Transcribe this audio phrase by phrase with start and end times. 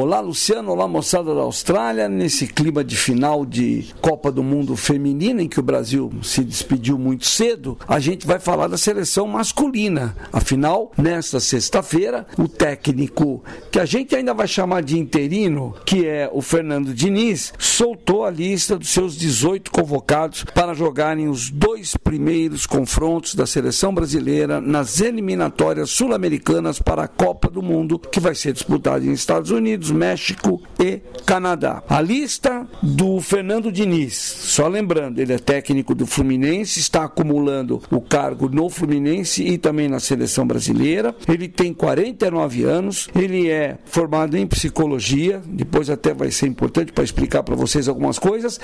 [0.00, 0.70] Olá, Luciano.
[0.70, 2.08] Olá, moçada da Austrália.
[2.08, 6.96] Nesse clima de final de Copa do Mundo Feminina, em que o Brasil se despediu
[6.96, 10.16] muito cedo, a gente vai falar da seleção masculina.
[10.32, 13.42] Afinal, nesta sexta-feira, o técnico
[13.72, 18.30] que a gente ainda vai chamar de interino, que é o Fernando Diniz, soltou a
[18.30, 25.00] lista dos seus 18 convocados para jogarem os dois primeiros confrontos da seleção brasileira nas
[25.00, 30.62] eliminatórias sul-americanas para a Copa do Mundo, que vai ser disputada em Estados Unidos, México
[30.78, 31.82] e Canadá.
[31.88, 38.00] A lista do Fernando Diniz, só lembrando, ele é técnico do Fluminense, está acumulando o
[38.00, 41.14] cargo no Fluminense e também na seleção brasileira.
[41.28, 47.04] Ele tem 49 anos, ele é formado em psicologia, depois até vai ser importante para
[47.04, 48.58] explicar para vocês algumas coisas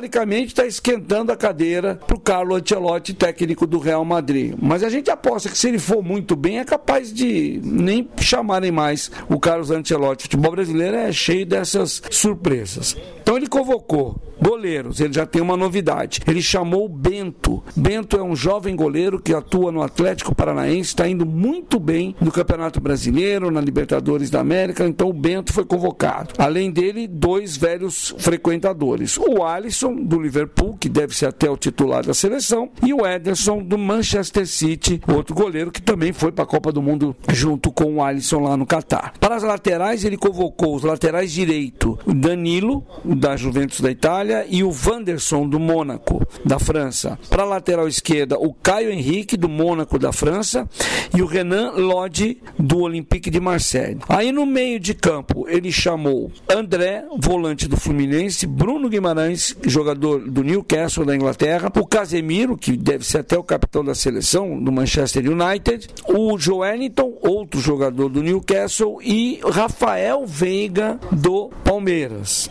[0.00, 4.54] teoricamente está esquentando a cadeira para o Carlo Ancelotti, técnico do Real Madrid.
[4.60, 8.72] Mas a gente aposta que se ele for muito bem, é capaz de nem chamarem
[8.72, 10.20] mais o Carlos Ancelotti.
[10.20, 12.96] O futebol brasileiro é cheio dessas surpresas.
[13.20, 16.20] Então ele convocou goleiros, ele já tem uma novidade.
[16.26, 17.62] Ele chamou o Bento.
[17.76, 22.32] Bento é um jovem goleiro que atua no Atlético Paranaense, está indo muito bem no
[22.32, 26.34] Campeonato Brasileiro, na Libertadores da América, então o Bento foi convocado.
[26.38, 29.18] Além dele, dois velhos frequentadores.
[29.18, 33.62] O Alisson, do Liverpool, que deve ser até o titular da seleção, e o Ederson,
[33.62, 37.96] do Manchester City, outro goleiro que também foi para a Copa do Mundo junto com
[37.96, 39.14] o Alisson lá no Catar.
[39.18, 44.70] Para as laterais, ele convocou os laterais direito, Danilo, da Juventus da Itália, e o
[44.70, 47.18] Wanderson, do Mônaco, da França.
[47.28, 50.68] Para a lateral esquerda, o Caio Henrique, do Mônaco, da França,
[51.16, 53.98] e o Renan Lodi, do Olympique de Marseille.
[54.08, 60.42] Aí no meio de campo, ele chamou André, volante do Fluminense, Bruno Guimarães, jogador do
[60.42, 65.24] Newcastle da Inglaterra, o Casemiro, que deve ser até o capitão da seleção do Manchester
[65.30, 72.50] United, o Joelinton, outro jogador do Newcastle, e Rafael Veiga do Palmeiras.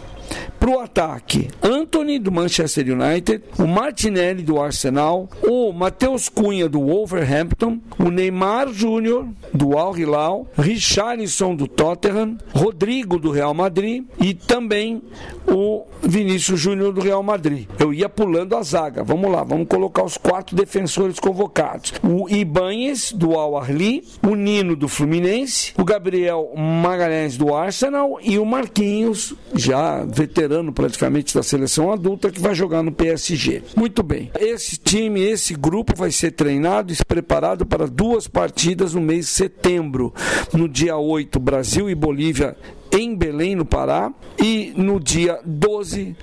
[0.59, 6.81] Para o ataque, Anthony do Manchester United, o Martinelli do Arsenal, o Matheus Cunha do
[6.81, 14.34] Wolverhampton, o Neymar Júnior do Al Hilal, Richarlison do Tottenham, Rodrigo do Real Madrid e
[14.34, 15.01] também
[15.47, 17.68] o Vinícius Júnior do Real Madrid.
[17.80, 19.04] Eu ia pulando a zaga.
[19.04, 21.94] Vamos lá, vamos colocar os quatro defensores convocados.
[22.04, 28.38] O Ibanhes do Al Ahly, o Nino do Fluminense, o Gabriel Magalhães do Arsenal e
[28.38, 33.64] o Marquinhos, já veterano praticamente da seleção adulta, que vai jogar no PSG.
[33.76, 34.31] Muito bem.
[34.40, 39.31] Esse time, esse grupo vai ser treinado e preparado para duas partidas no mês de
[39.31, 40.14] setembro.
[40.54, 42.56] No dia 8, Brasil e Bolívia
[42.91, 44.11] em Belém, no Pará,
[44.41, 46.16] e no dia 12,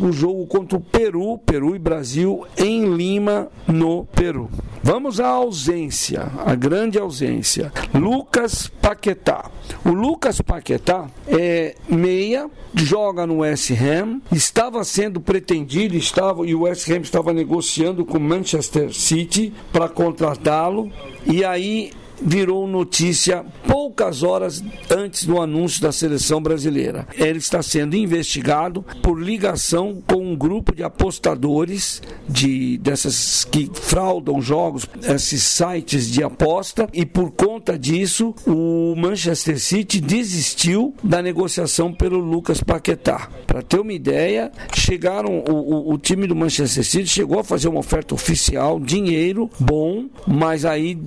[0.00, 4.48] o jogo contra o Peru, Peru e Brasil em Lima, no Peru.
[4.82, 7.72] Vamos à ausência, a grande ausência.
[7.94, 9.50] Lucas Paquetá.
[9.84, 16.62] O Lucas Paquetá é meia, joga no West Ham, estava sendo pretendido, estava e o
[16.62, 20.90] West Ham estava negociando com Manchester City para contratá-lo.
[21.26, 23.44] E aí virou notícia
[23.92, 27.06] poucas horas antes do anúncio da seleção brasileira.
[27.14, 34.40] Ele está sendo investigado por ligação com um grupo de apostadores de dessas que fraudam
[34.40, 41.92] jogos, esses sites de aposta e por conta disso o Manchester City desistiu da negociação
[41.92, 43.28] pelo Lucas Paquetá.
[43.46, 47.68] Para ter uma ideia, chegaram o, o, o time do Manchester City chegou a fazer
[47.68, 50.98] uma oferta oficial, dinheiro bom, mas aí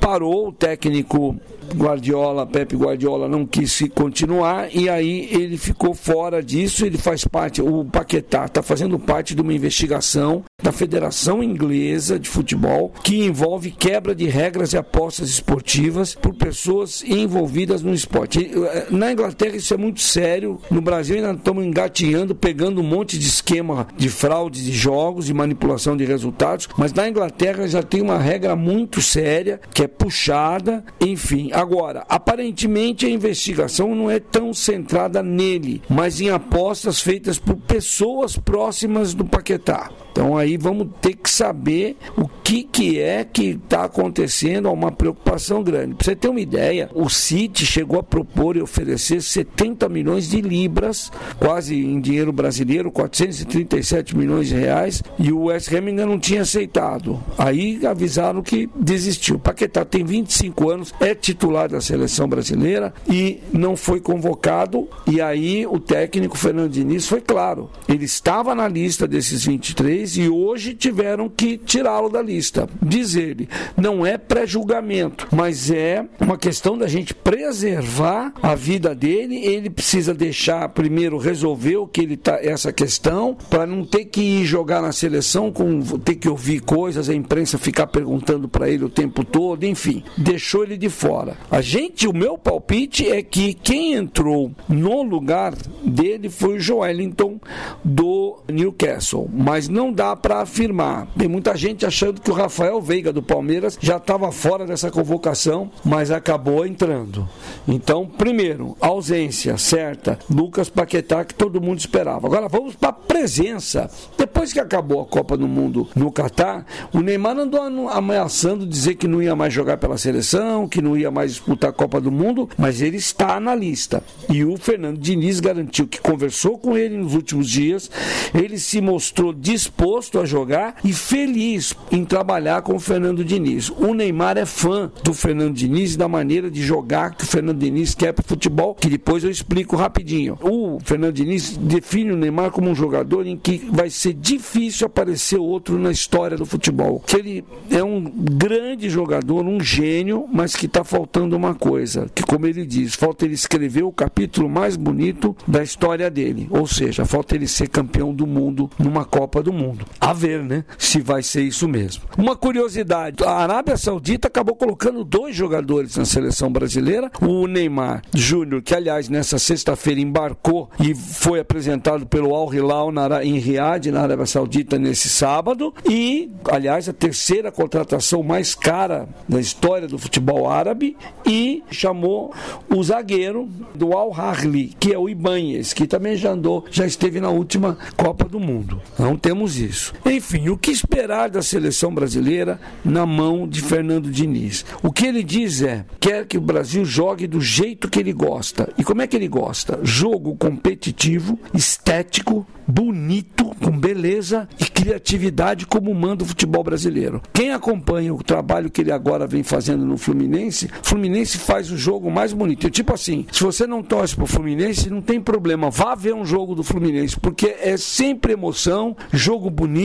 [0.00, 1.36] parou o técnico
[1.72, 7.60] Guardiola, Pepe Guardiola não quis continuar e aí ele ficou fora disso, ele faz parte,
[7.60, 13.70] o Paquetá está fazendo parte de uma investigação da Federação Inglesa de Futebol que envolve
[13.70, 18.50] quebra de regras e apostas esportivas por pessoas envolvidas no esporte.
[18.52, 23.18] Eh, na Inglaterra isso é muito sério, no Brasil ainda estamos engatinhando, pegando um monte
[23.18, 28.00] de esquema de fraude de jogos e manipulação de resultados, mas na Inglaterra já tem
[28.00, 34.52] uma regra muito séria que é puxada, enfim, Agora, aparentemente a investigação não é tão
[34.52, 39.90] centrada nele, mas em apostas feitas por pessoas próximas do Paquetá.
[40.10, 44.92] Então aí vamos ter que saber o que, que é que está acontecendo, há uma
[44.92, 45.94] preocupação grande.
[45.94, 50.40] Para você ter uma ideia, o City chegou a propor e oferecer 70 milhões de
[50.40, 56.18] libras, quase em dinheiro brasileiro, 437 milhões de reais, e o West Ham ainda não
[56.18, 57.22] tinha aceitado.
[57.38, 59.38] Aí avisaram que desistiu.
[59.38, 64.88] Paquetá tem 25 anos, é titular da seleção brasileira e não foi convocado.
[65.06, 70.28] E aí o técnico Fernando Diniz foi claro, ele estava na lista desses 23 e
[70.28, 70.41] hoje
[70.74, 72.68] tiveram que tirá-lo da lista.
[72.80, 79.36] Diz ele, não é pré-julgamento, mas é uma questão da gente preservar a vida dele.
[79.44, 84.20] Ele precisa deixar primeiro resolver o que ele tá essa questão para não ter que
[84.20, 88.84] ir jogar na seleção com ter que ouvir coisas, a imprensa ficar perguntando para ele
[88.84, 91.36] o tempo todo, enfim, deixou ele de fora.
[91.50, 95.54] A gente, o meu palpite é que quem entrou no lugar
[95.84, 97.40] dele foi o Joelinton
[97.84, 101.08] do Newcastle, mas não dá para afirmar.
[101.18, 105.70] Tem muita gente achando que o Rafael Veiga do Palmeiras já estava fora dessa convocação,
[105.84, 107.28] mas acabou entrando.
[107.66, 112.28] Então, primeiro, ausência certa, Lucas Paquetá que todo mundo esperava.
[112.28, 113.90] Agora vamos para a presença.
[114.16, 119.08] Depois que acabou a Copa do Mundo no Catar, o Neymar andou ameaçando dizer que
[119.08, 122.48] não ia mais jogar pela seleção, que não ia mais disputar a Copa do Mundo,
[122.56, 124.02] mas ele está na lista.
[124.28, 127.90] E o Fernando Diniz garantiu que conversou com ele nos últimos dias,
[128.34, 133.70] ele se mostrou disposto a jogar e feliz em trabalhar com o Fernando Diniz.
[133.70, 137.58] O Neymar é fã do Fernando Diniz e da maneira de jogar que o Fernando
[137.58, 140.38] Diniz quer para o futebol, que depois eu explico rapidinho.
[140.42, 145.38] O Fernando Diniz define o Neymar como um jogador em que vai ser difícil aparecer
[145.38, 147.00] outro na história do futebol.
[147.06, 152.22] Que ele é um grande jogador, um gênio, mas que está faltando uma coisa, que
[152.22, 157.04] como ele diz, falta ele escrever o capítulo mais bonito da história dele, ou seja,
[157.04, 159.84] falta ele ser campeão do mundo numa Copa do Mundo.
[160.04, 162.02] A ver, né, se vai ser isso mesmo.
[162.18, 168.62] Uma curiosidade, a Arábia Saudita acabou colocando dois jogadores na seleção brasileira, o Neymar Júnior,
[168.62, 172.90] que aliás nessa sexta-feira embarcou e foi apresentado pelo Al Hilal
[173.22, 179.38] em Riad, na Arábia Saudita, nesse sábado, e aliás a terceira contratação mais cara da
[179.38, 182.34] história do futebol árabe, e chamou
[182.68, 187.20] o zagueiro do Al Harli, que é o Ibanez, que também já andou, já esteve
[187.20, 188.82] na última Copa do Mundo.
[188.98, 189.91] Não temos isso.
[190.04, 194.64] Enfim, o que esperar da seleção brasileira na mão de Fernando Diniz?
[194.82, 198.72] O que ele diz é: quer que o Brasil jogue do jeito que ele gosta.
[198.76, 199.78] E como é que ele gosta?
[199.82, 207.20] Jogo competitivo, estético, bonito, com beleza e criatividade como manda o futebol brasileiro.
[207.32, 212.10] Quem acompanha o trabalho que ele agora vem fazendo no Fluminense, Fluminense faz o jogo
[212.10, 212.70] mais bonito.
[212.70, 216.54] tipo assim, se você não torce pro Fluminense, não tem problema, vá ver um jogo
[216.54, 219.81] do Fluminense, porque é sempre emoção, jogo bonito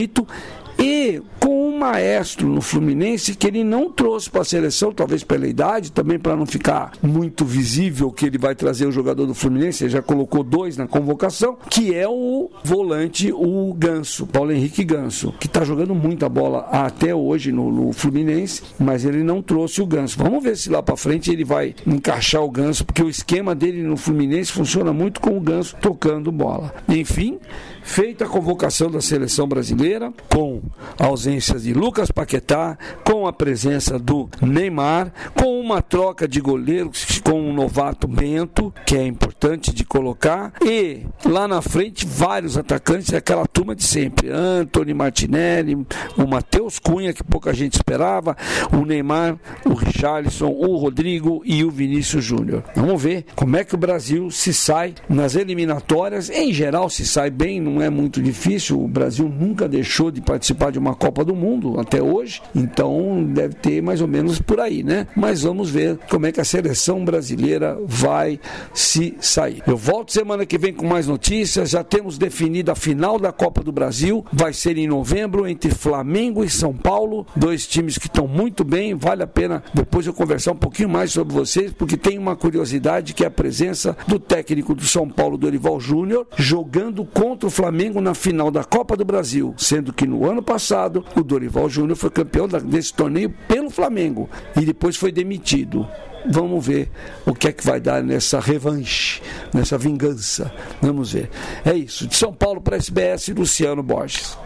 [0.78, 5.46] e com um maestro no Fluminense que ele não trouxe para a seleção, talvez pela
[5.46, 9.84] idade, também para não ficar muito visível que ele vai trazer o jogador do Fluminense,
[9.84, 15.34] ele já colocou dois na convocação, que é o volante, o Ganso, Paulo Henrique Ganso,
[15.40, 19.86] que está jogando muita bola até hoje no, no, Fluminense, mas ele não trouxe o
[19.86, 20.18] Ganso.
[20.18, 23.82] Vamos ver se lá para frente ele vai encaixar o Ganso, porque o esquema dele
[23.82, 26.72] no Fluminense funciona muito com o Ganso tocando bola.
[26.88, 27.38] Enfim,
[27.88, 30.60] feita a convocação da seleção brasileira, com
[30.98, 37.48] ausência de Lucas Paquetá, com a presença do Neymar, com uma troca de goleiros com
[37.48, 43.46] o novato Bento, que é importante de colocar, e lá na frente vários atacantes, aquela
[43.46, 45.74] turma de sempre, Anthony Martinelli,
[46.16, 48.36] o Matheus Cunha, que pouca gente esperava,
[48.70, 52.62] o Neymar, o Richarlison, o Rodrigo e o Vinícius Júnior.
[52.76, 57.30] Vamos ver como é que o Brasil se sai nas eliminatórias, em geral se sai
[57.30, 58.82] bem, não é muito difícil.
[58.82, 63.54] O Brasil nunca deixou de participar de uma Copa do Mundo até hoje, então deve
[63.54, 65.06] ter mais ou menos por aí, né?
[65.14, 68.40] Mas vamos ver como é que a seleção brasileira vai
[68.74, 69.62] se sair.
[69.66, 71.70] Eu volto semana que vem com mais notícias.
[71.70, 76.42] Já temos definido a final da Copa do Brasil, vai ser em novembro entre Flamengo
[76.42, 78.94] e São Paulo, dois times que estão muito bem.
[78.94, 83.14] Vale a pena depois eu conversar um pouquinho mais sobre vocês, porque tem uma curiosidade
[83.14, 88.00] que é a presença do técnico do São Paulo, Dorival Júnior, jogando contra o Flamengo
[88.00, 92.08] na final da Copa do Brasil, sendo que no ano passado o Dorival Júnior foi
[92.08, 95.84] campeão desse torneio pelo Flamengo e depois foi demitido.
[96.30, 96.88] Vamos ver
[97.26, 99.20] o que é que vai dar nessa revanche,
[99.52, 100.54] nessa vingança.
[100.80, 101.30] Vamos ver.
[101.64, 102.06] É isso.
[102.06, 104.38] De São Paulo para SBS, Luciano Borges.